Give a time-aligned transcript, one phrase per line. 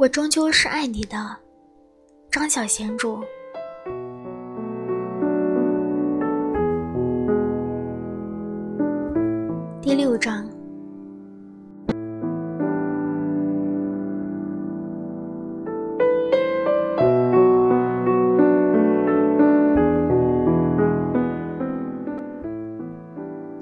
[0.00, 1.36] 我终究是爱你的，
[2.30, 3.20] 张小娴主。
[9.82, 10.48] 第六章。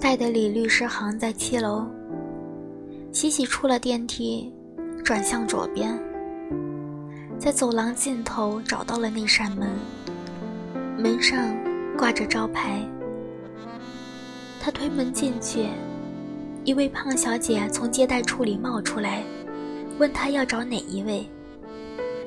[0.01, 1.85] 戴德里律师行在七楼。
[3.11, 4.55] 西西出了电梯，
[5.05, 6.01] 转向左边。
[7.39, 9.71] 在走廊尽头找到了那扇门，
[10.99, 11.39] 门上
[11.97, 12.83] 挂着招牌。
[14.61, 15.69] 他推门进去，
[16.65, 19.23] 一位胖小姐从接待处里冒出来，
[19.99, 21.25] 问他要找哪一位。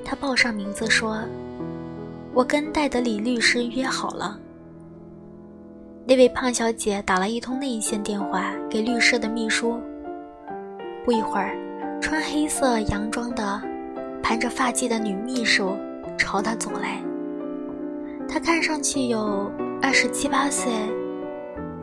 [0.03, 1.20] 他报上名字说
[2.34, 4.39] ：“我跟戴德里律师约好了。”
[6.07, 9.79] 那位胖小姐打了一通内线电话给律师的秘书。
[11.03, 11.55] 不一会儿，
[12.01, 13.62] 穿黑色洋装的。
[14.32, 15.76] 盘着发髻的女秘书
[16.18, 17.04] 朝他走来。
[18.29, 19.51] 她看上去有
[19.82, 20.71] 二十七八岁，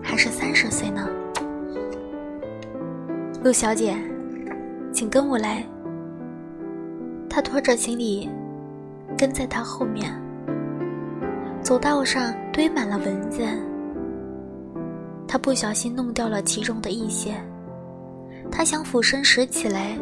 [0.02, 1.06] 还是三十岁呢？
[3.44, 3.94] 陆小姐，
[4.94, 5.62] 请跟我来。
[7.28, 8.30] 他拖着行李，
[9.14, 10.10] 跟在她后面。
[11.60, 13.42] 走道上堆满了蚊子，
[15.26, 17.34] 他不小心弄掉了其中的一些。
[18.50, 19.98] 他想俯身拾起来。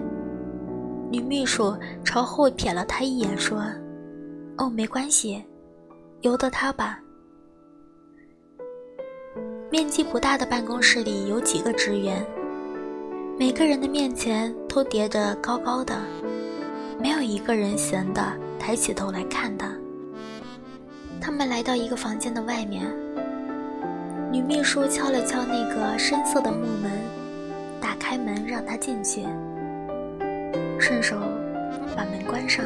[1.11, 3.63] 女秘书朝后瞥了他一眼，说
[4.59, 5.43] ：“哦，没关系，
[6.23, 7.01] 由得他吧。”
[9.71, 12.25] 面积不大的办公室里有几个职员，
[13.39, 15.95] 每个人的面前都叠着高高的，
[17.01, 18.23] 没有一个人闲的
[18.59, 19.71] 抬起头来看他。
[21.21, 22.85] 他们来到一个房间的外面，
[24.33, 26.91] 女秘书敲了敲那个深色的木门，
[27.81, 29.27] 打开门让他进去。
[30.79, 31.17] 顺手
[31.97, 32.65] 把门关上。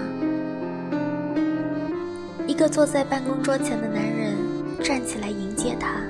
[2.47, 4.34] 一个坐在办公桌前的男人
[4.82, 6.00] 站起来迎接他。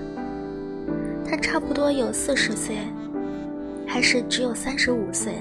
[1.29, 2.77] 他差不多有四十岁，
[3.87, 5.35] 还是只有三十五岁？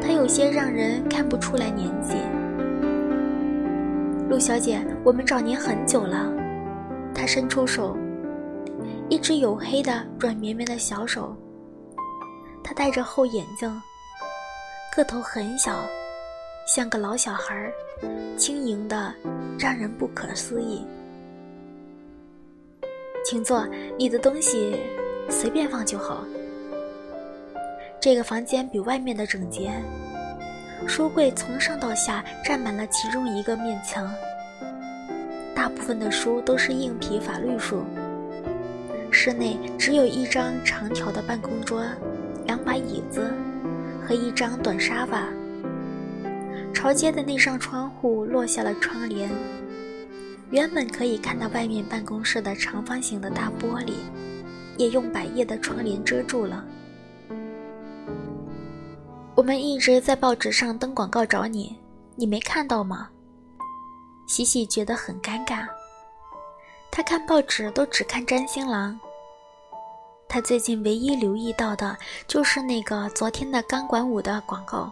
[0.00, 2.14] 他有些让人看不出来年纪。
[4.28, 6.32] 陆小姐，我们找您很久了。
[7.14, 7.96] 他伸出手，
[9.08, 11.36] 一只黝黑的软绵绵的小手。
[12.64, 13.70] 他戴着厚眼镜。
[14.94, 15.88] 个头很小，
[16.66, 17.72] 像个老小孩，
[18.36, 19.10] 轻盈的
[19.58, 20.84] 让人不可思议。
[23.24, 23.66] 请坐，
[23.96, 24.78] 你的东西
[25.30, 26.22] 随便放就好。
[28.02, 29.72] 这个房间比外面的整洁，
[30.86, 34.12] 书柜从上到下占满了其中一个面墙，
[35.54, 37.82] 大部分的书都是硬皮法律书。
[39.10, 41.82] 室内只有一张长条的办公桌，
[42.44, 43.32] 两把椅子。
[44.06, 45.28] 和一张短沙发。
[46.74, 49.30] 朝街的那扇窗户落下了窗帘，
[50.50, 53.92] 原本可以看到外面办公室的长方形的大玻璃，
[54.76, 56.64] 也用百叶的窗帘遮住了。
[59.34, 61.76] 我们一直在报纸上登广告找你，
[62.16, 63.08] 你没看到吗？
[64.26, 65.66] 喜喜觉得很尴尬，
[66.90, 68.98] 他看报纸都只看占星郎。
[70.32, 71.94] 他最近唯一留意到的
[72.26, 74.90] 就是那个昨天的钢管舞的广告。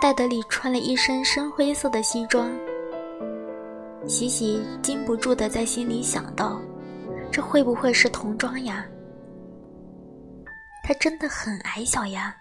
[0.00, 2.50] 戴德里穿了一身深灰色的西装，
[4.06, 6.58] 喜喜禁不住的在心里想到：
[7.30, 8.82] 这会不会是童装呀？
[10.82, 12.34] 他真的很矮小呀。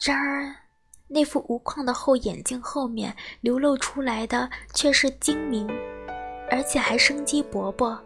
[0.00, 0.54] 然而，
[1.08, 5.68] 那副无框的厚眼镜后面流露出来的却是精明。
[6.52, 7.98] 而且还生机勃勃。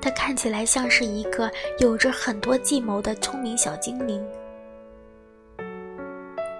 [0.00, 1.50] 他看起来像是一个
[1.80, 4.24] 有着很多计谋的聪明小精灵。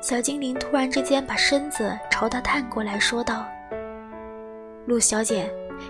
[0.00, 3.46] 小精灵突然之间把身子朝他探过来说道
[4.84, 5.48] ：“陆小姐，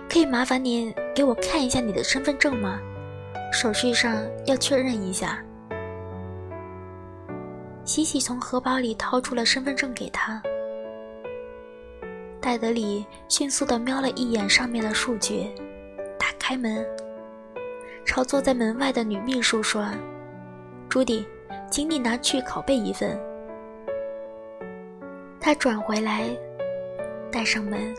[0.09, 2.79] 可以麻烦您给我看一下你的身份证吗？
[3.53, 5.43] 手续上要确认一下。”
[7.85, 10.43] 喜喜从荷包里掏出了身份证给他。
[12.45, 15.51] 戴德里迅速地瞄了一眼上面的数据，
[16.19, 16.87] 打开门，
[18.05, 19.89] 朝坐在门外的女秘书说
[20.87, 21.27] ：“朱迪，
[21.71, 23.19] 请你拿去拷贝一份。”
[25.41, 26.29] 他转回来，
[27.33, 27.95] 带上门，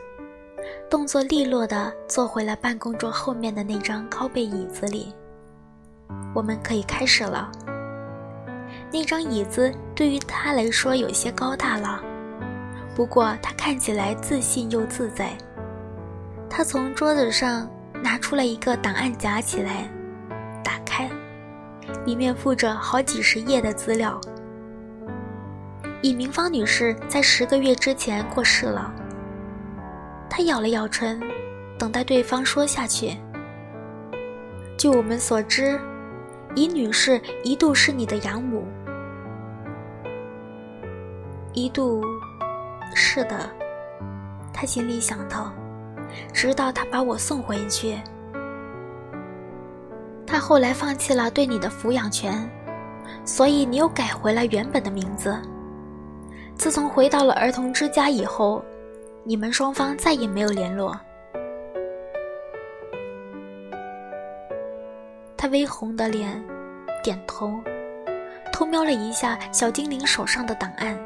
[0.92, 5.12] 动作利落地坐回了办公桌后面的那张靠背椅子里。
[6.36, 7.52] 我们可以开始了。
[8.92, 12.00] 那张椅子对于他来说有些高大了。
[12.96, 15.38] 不过他看起来自信又自在。
[16.50, 17.70] 他从桌子上
[18.02, 19.90] 拿出了一个档案夹起来，
[20.64, 21.10] 打开，
[22.06, 24.20] 里面附着好几十页的资料，
[26.04, 28.94] 尹明芳女士在十个月之前过世了。
[30.30, 31.22] 他咬了咬唇，
[31.78, 33.18] 等待对方说下去。
[34.78, 35.78] 据我们所知，
[36.56, 38.66] 尹女士一度是你的养母。
[41.54, 42.02] 一度，
[42.98, 43.50] 是的，
[44.54, 45.54] 他心里想到，
[46.32, 48.00] 直到他把我送回去。
[50.26, 52.50] 他后来放弃了对你的抚养权，
[53.26, 55.38] 所以你又改回了原本的名字。
[56.56, 58.64] 自从回到了儿童之家以后，
[59.26, 60.98] 你们双方再也没有联络。
[65.36, 66.42] 他微红的脸，
[67.04, 67.54] 点头，
[68.54, 70.98] 偷瞄了一下小精灵手上的档案，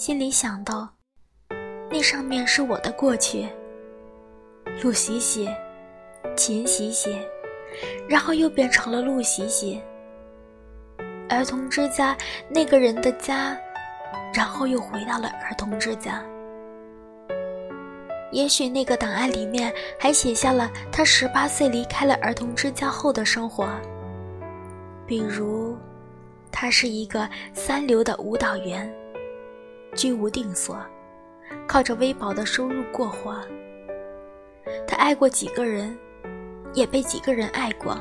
[0.00, 0.88] 心里想到，
[1.90, 3.46] 那上面是我的过去。
[4.82, 5.46] 陆喜喜，
[6.34, 7.14] 秦喜喜，
[8.08, 9.78] 然后又变成了陆喜喜。
[11.28, 12.16] 儿童之家
[12.48, 13.54] 那个人的家。
[14.32, 16.24] 然后又回到了儿童之家。
[18.32, 23.68] 也许那个档案里面还写下了他十八岁离开了儿童之家后的生活，
[25.06, 25.76] 比如，
[26.50, 28.90] 他是一个三流的舞蹈员，
[29.94, 30.78] 居无定所，
[31.66, 33.36] 靠着微薄的收入过活。
[34.86, 35.96] 他爱过几个人，
[36.74, 37.98] 也被几个人爱过。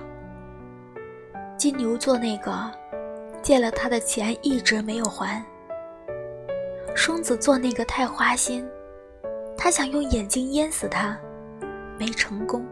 [1.58, 2.72] 金牛座那个，
[3.42, 5.44] 借了他的钱一直没有还。
[6.96, 8.68] 双子座那个太花心，
[9.58, 11.18] 他想用眼睛淹死他，
[11.98, 12.66] 没成功。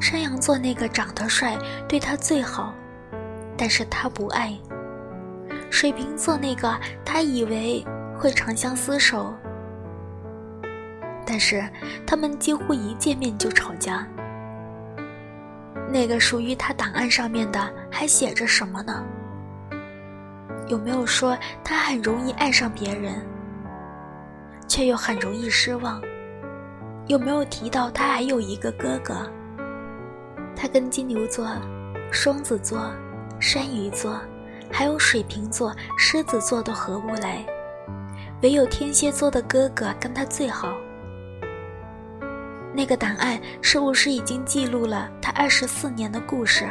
[0.00, 1.56] 山羊座那个长得帅，
[1.88, 2.74] 对他最好，
[3.56, 4.56] 但是他不爱。
[5.70, 6.74] 水瓶座那个
[7.04, 7.84] 他以为
[8.16, 9.34] 会长相厮守，
[11.24, 11.62] 但是
[12.06, 14.06] 他们几乎一见面就吵架。
[15.90, 19.04] 那个属于他档案上面的还写着什么呢？
[20.66, 23.24] 有没有说他很容易爱上别人，
[24.66, 26.02] 却又很容易失望？
[27.06, 29.30] 有没有提到他还有一个哥哥？
[30.54, 31.48] 他跟金牛座、
[32.10, 32.92] 双子座、
[33.40, 34.20] 山鱼座，
[34.70, 37.44] 还有水瓶座、狮子座都合不来，
[38.42, 40.76] 唯有天蝎座的哥哥跟他最好。
[42.74, 46.68] 那个档案是不是已经记录了他二十四年的故事？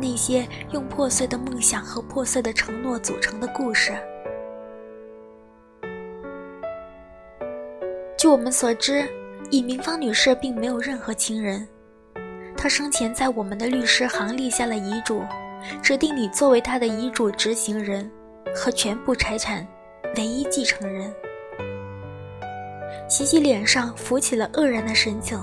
[0.00, 3.92] 那些用破碎的梦想和破碎的承诺组成的故事。
[8.16, 9.06] 据我们所知，
[9.50, 11.66] 尹明芳女士并没有任何亲人。
[12.56, 15.22] 她生前在我们的律师行立下了遗嘱，
[15.82, 18.10] 指定你作为他的遗嘱执行人
[18.54, 19.66] 和全部财产
[20.16, 21.12] 唯一继承人。
[23.08, 25.38] 琪琪脸上浮起了愕然的神情。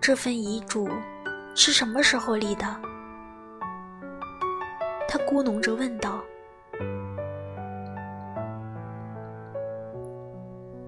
[0.00, 0.88] 这份遗嘱。
[1.60, 2.64] 是什么时候立的？
[5.08, 6.22] 他咕哝着问道。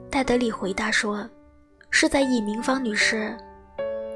[0.08, 1.28] 戴德里回答说
[1.90, 3.36] ：“是在尹明芳女士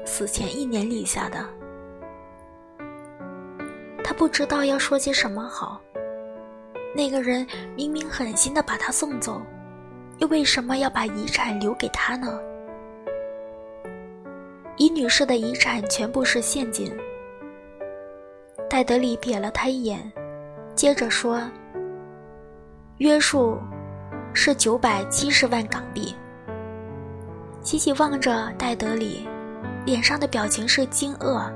[0.05, 1.45] 死前一年立下的。”
[4.05, 5.81] 他不知道要说些什么好。
[6.95, 9.41] 那个人明明狠心的把他送走，
[10.19, 12.39] 又为什么要把遗产留给他呢？
[14.77, 16.95] 尹女士的遗产全部是现金。
[18.69, 19.99] 戴德里瞥了他一眼，
[20.75, 21.41] 接着说
[22.99, 23.57] ：“约束
[24.33, 26.15] 是九百七十万港币。”
[27.61, 29.27] 喜喜望着戴德里，
[29.83, 31.51] 脸上的表情是惊愕，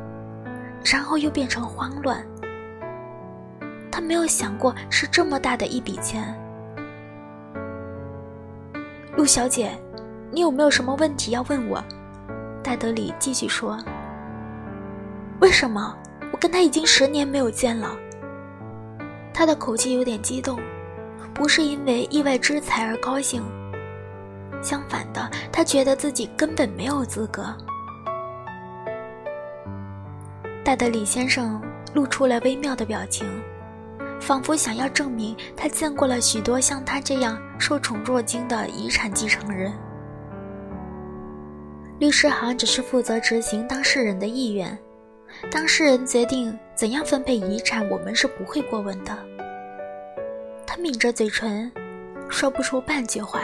[0.84, 2.26] 然后又变成慌乱。
[3.92, 6.34] 他没有想过是这么大的一笔钱。
[9.16, 9.72] 陆小姐，
[10.32, 11.84] 你有没有什么问题要问我？
[12.64, 13.78] 戴德里继续说
[15.42, 15.96] ：“为什么
[16.32, 17.98] 我跟他已经十年没有见了？”
[19.34, 20.60] 他的口气有点激动，
[21.34, 23.42] 不是因为意外之财而高兴，
[24.62, 27.46] 相反的，他觉得自己根本没有资格。
[30.64, 31.60] 戴德里先生
[31.94, 33.26] 露出了微妙的表情，
[34.20, 39.74] 仿佛想要证明他见过了许多像他这样受宠若惊的遗产继承人。
[42.00, 44.78] 律师行只是负责执行当事人的意愿，
[45.52, 49.18] 当事人决定怎样分配遗产，我们是不会过问的。
[50.66, 51.70] 他抿着嘴唇，
[52.30, 53.42] 说不出半句话。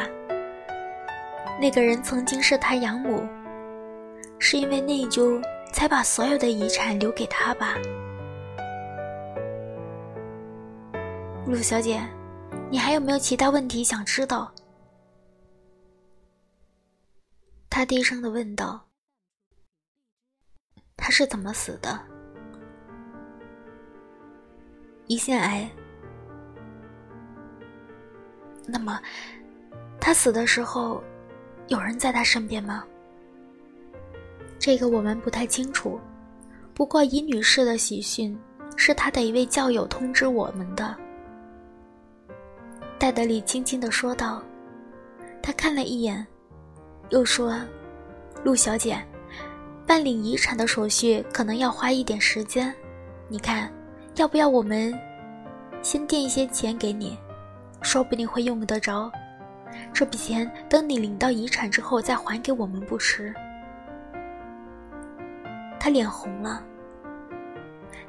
[1.59, 3.27] 那个人曾经是他养母，
[4.39, 5.41] 是因为内疚
[5.73, 7.75] 才把所有的遗产留给他吧？
[11.45, 12.01] 陆小姐，
[12.71, 14.51] 你还有没有其他问题想知道？
[17.69, 18.83] 他低声的问道
[20.97, 21.99] ：“他是怎么死的？
[25.05, 25.69] 胰腺癌，
[28.65, 28.99] 那么，
[30.01, 31.03] 他死的时候，
[31.67, 32.83] 有人在他身边吗？
[34.57, 35.99] 这个我们不太清楚。
[36.73, 38.35] 不过，尹女士的喜讯
[38.75, 41.04] 是她的一位教友通知我们的。
[43.05, 44.41] 戴德里轻轻地说道。
[45.39, 46.25] 他看了一眼，
[47.09, 47.61] 又说
[48.43, 48.97] ：“陆小姐，
[49.85, 52.73] 办理遗产的手续可能要花一点时间。
[53.27, 53.71] 你看，
[54.15, 54.91] 要不要我们
[55.83, 57.15] 先垫一些钱给你？
[57.83, 59.11] 说不定会用得着。
[59.93, 63.31] 这笔钱等你领到遗产之后再还给我们不迟。”
[65.79, 66.59] 他脸红了。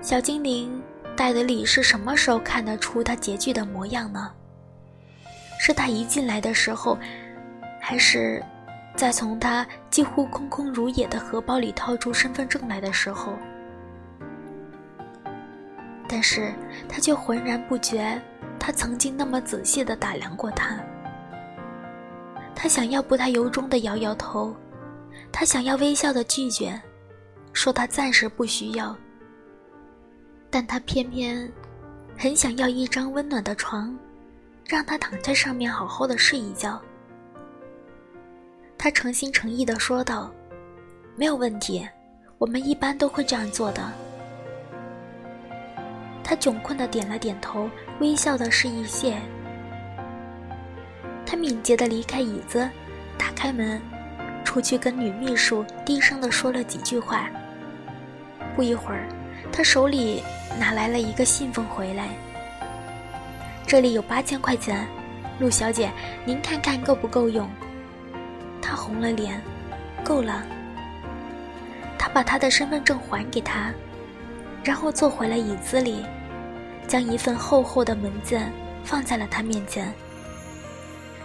[0.01, 0.83] 小精灵
[1.15, 4.33] 戴德里是什么时候看得出他拮据的模样呢？
[5.59, 6.99] 是他一进来的时候。
[7.81, 8.43] 还是，
[8.97, 13.33] 在从他几乎空空如也的荷包里掏出身份证来的时候，
[16.09, 16.53] 但是
[16.89, 18.21] 他却浑然不觉，
[18.59, 20.77] 他曾经那么仔细地打量过他。
[22.57, 24.53] 他想要不太由衷地摇摇头，
[25.31, 26.81] 他想要微笑地拒绝，
[27.53, 28.97] 说他暂时不需要，
[30.51, 31.49] 但他偏偏
[32.19, 33.97] 很想要一张温暖的床，
[34.69, 36.81] 让他躺在上面好好的睡一觉。
[38.77, 40.31] 他诚心诚意地说道
[41.17, 41.87] ：“没有问题，
[42.39, 43.83] 我们一般都会这样做的。”
[46.23, 47.71] 他窘困地点了点头，
[48.01, 49.17] 微笑的示意谢。
[51.25, 52.69] 他敏捷地离开椅子，
[53.17, 53.81] 打开门，
[54.45, 57.29] 出去跟女秘书低声地说了几句话。
[58.57, 59.09] 不一会儿，
[59.53, 60.23] 他手里
[60.59, 62.09] 拿来了一个信封回来。
[63.67, 64.87] 这里有八千块钱，
[65.41, 65.91] 陆小姐，
[66.25, 67.51] 您看看够不够用？
[68.63, 69.43] 他红了脸，
[70.05, 70.45] 够了。
[71.99, 73.73] 他把他的身份证还给他，
[74.63, 76.05] 然后坐回了椅子里，
[76.87, 78.53] 将一份厚厚的文件
[78.85, 79.93] 放在了他面前。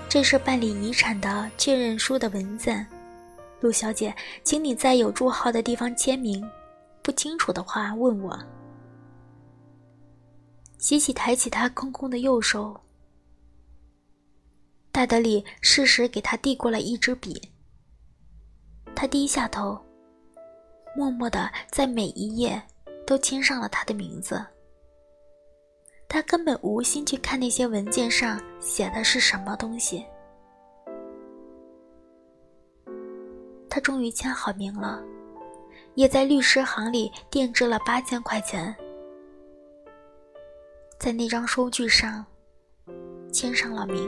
[0.09, 2.85] 这是办理遗产的确认书的文件，
[3.59, 6.43] 陆小姐，请你在有注号的地方签名。
[7.03, 8.37] 不清楚的话问我。
[10.81, 12.75] 喜喜抬起他空空的右手。
[14.91, 17.39] 戴德里适时给他递过来一支笔。
[18.95, 19.79] 他低下头，
[20.97, 22.59] 默默的在每一页
[23.05, 24.43] 都签上了他的名字。
[26.09, 30.03] 他根本无心去看那些文件上写的是什么东西。
[33.69, 34.99] 他终于签好名了，
[35.93, 38.75] 也在律师行里垫支了八千块钱，
[41.01, 42.23] 在那张收据上
[43.33, 44.07] 签上了名。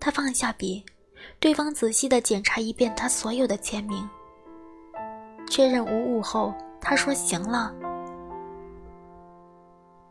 [0.00, 0.82] 他放下笔，
[1.38, 4.08] 对方仔细的检查一遍他所有的签名，
[5.50, 7.74] 确认无误后，他说：“行了。”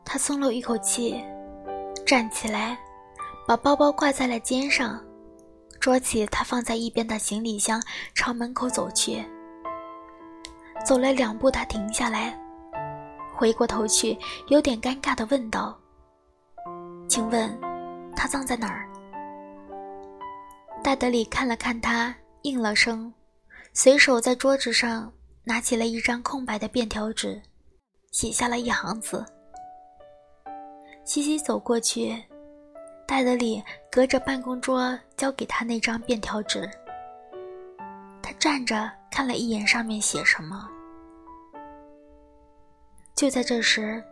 [0.05, 1.19] 他松了一口气，
[2.05, 2.77] 站起来，
[3.47, 5.03] 把包包挂在了肩上，
[5.79, 7.81] 捉起他放在一边的行李箱，
[8.13, 9.25] 朝门口走去。
[10.85, 12.39] 走了两步，他停下来，
[13.35, 15.77] 回过头去，有点尴尬的问道
[17.09, 17.59] ：“请问，
[18.15, 18.87] 他葬在哪儿？”
[20.83, 23.11] 戴德里看了看他，应了声，
[23.73, 25.11] 随手在桌子上
[25.43, 27.41] 拿起了一张空白的便条纸，
[28.11, 29.25] 写下了一行字。
[31.05, 32.21] 西西走过去，
[33.07, 36.69] 戴德里隔着办公桌交给他那张便条纸。
[38.21, 40.69] 他站着看了一眼上面写什么。
[43.15, 44.03] 就在这时，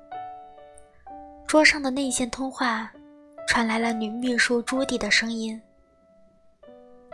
[1.47, 2.89] 桌上的内线通话
[3.47, 5.59] 传来了女秘书朱迪的声音。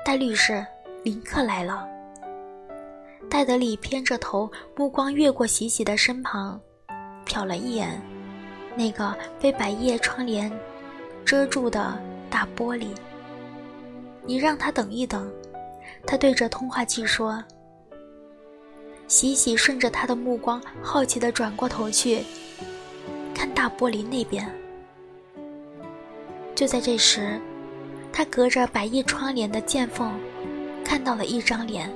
[0.03, 0.65] 戴律师，
[1.03, 1.88] 林克来了。
[3.29, 6.60] 戴德里偏着头，目光越过喜喜的身旁，
[7.25, 8.00] 瞟了一眼
[8.75, 10.51] 那个被百叶窗帘
[11.25, 11.98] 遮住的
[12.29, 12.89] 大玻璃。
[14.24, 15.32] 你让他等一等，
[16.06, 17.41] 他对着通话器说。
[19.07, 22.23] 喜喜顺着他的目光，好奇地转过头去，
[23.33, 24.47] 看大玻璃那边。
[26.55, 27.39] 就在这时。
[28.09, 30.11] 他隔着百叶窗帘的间缝，
[30.83, 31.87] 看到了一张脸，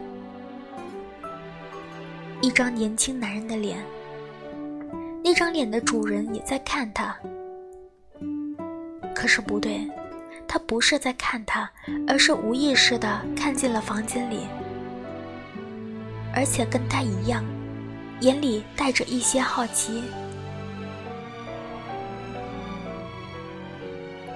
[2.41, 3.83] 一张年轻男人的脸。
[5.23, 7.17] 那张脸的主人也在看他，
[9.15, 9.89] 可是不对，
[10.47, 11.67] 他不是在看他，
[12.07, 14.41] 而是无意识的看进了房间里，
[16.33, 17.43] 而且跟他一样
[18.21, 20.03] 眼里带着一些好奇。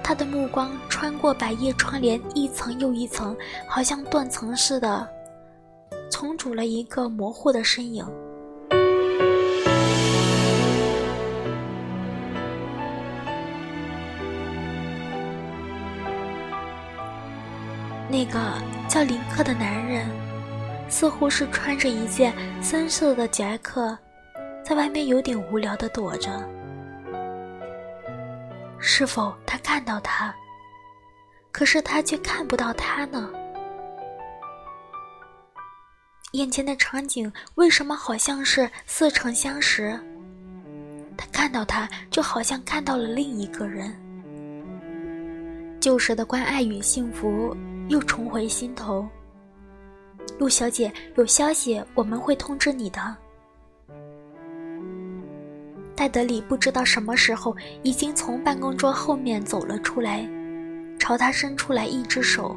[0.02, 3.36] 他的目光穿过百叶窗帘一层又一层
[3.68, 5.08] 好像断层似的
[6.10, 8.06] 重组了一个模糊的身影。
[18.08, 18.38] 那个
[18.88, 20.06] 叫林克的男人
[20.96, 23.94] 似乎是穿着一件深色的夹克，
[24.64, 26.42] 在外面有点无聊的躲着。
[28.78, 30.34] 是否他看到他？
[31.52, 33.30] 可是他却看不到他呢？
[36.32, 40.00] 眼前的场景为什么好像是似曾相识？
[41.14, 43.94] 他看到他，就好像看到了另一个人。
[45.78, 47.54] 旧时的关爱与幸福
[47.90, 49.06] 又重回心头。
[50.38, 53.16] 陆小姐，有消息，我们会通知你的。
[55.94, 60.28] 戴德里不知道什么时候已经从办公桌后面走了出来，
[60.98, 62.54] 朝他伸出来一只手。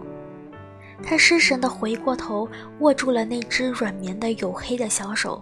[1.01, 2.45] 他失神的回过头，
[2.79, 5.41] 握住了那只软绵的黝黑的小手。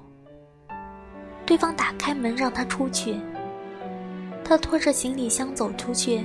[1.43, 3.19] 对方打开门让他出去。
[4.43, 6.23] 他拖着行李箱走出去，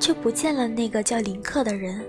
[0.00, 2.02] 却不见了那个叫林克的人。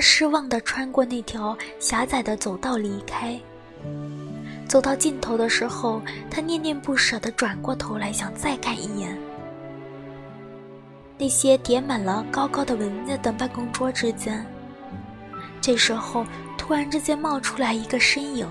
[0.00, 3.38] 他失望地穿过那条狭窄的走道离开。
[4.66, 9.14] 走到尽头的时候，他念念不舍地转过头来，想再看一眼。
[11.18, 14.42] 那些叠满了高高的文件的办公桌之间，
[15.60, 16.24] 这时候
[16.56, 18.48] 突然之间冒出来一个身影，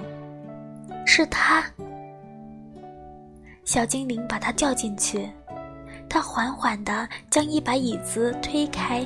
[1.04, 1.66] 是他。
[3.66, 5.28] 小精灵把他叫进去，
[6.08, 9.04] 他缓缓地将一把椅子推开，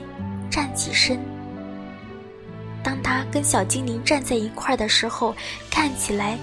[0.51, 1.17] 站起身。
[2.83, 5.33] 当他跟小精灵站在一块的时候，
[5.71, 6.37] 看起来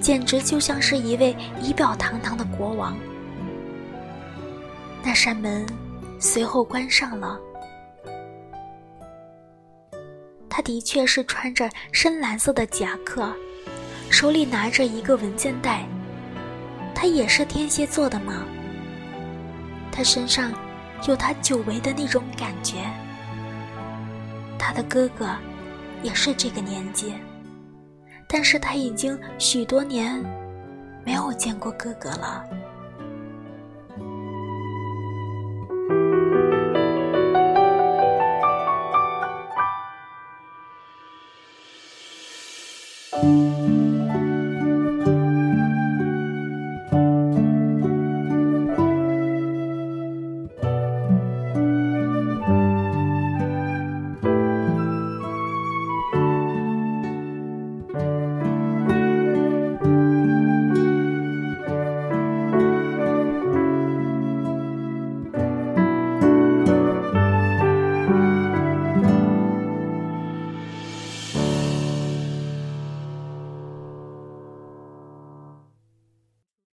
[0.00, 2.96] 简直就像是一位仪表堂堂的国王。
[5.02, 5.66] 那扇门。
[6.18, 7.38] 随后关上了。
[10.48, 13.30] 他的确是穿着深蓝色的夹克，
[14.08, 15.86] 手里拿着一个文件袋。
[16.94, 18.46] 他也是天蝎座的吗？
[19.92, 20.50] 他身上
[21.06, 22.76] 有他久违的那种感觉。
[24.58, 25.28] 他的哥哥
[26.06, 27.12] 也是这个年纪，
[28.28, 30.24] 但是他已经许多年
[31.04, 32.44] 没有见过哥哥了。